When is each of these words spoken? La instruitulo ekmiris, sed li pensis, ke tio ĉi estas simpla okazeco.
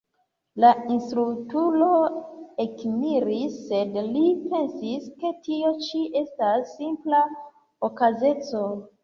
La 0.63 0.69
instruitulo 0.93 1.89
ekmiris, 2.63 3.59
sed 3.67 3.99
li 4.15 4.25
pensis, 4.55 5.05
ke 5.21 5.33
tio 5.45 5.71
ĉi 5.91 6.03
estas 6.25 6.75
simpla 6.81 7.23
okazeco. 7.91 8.67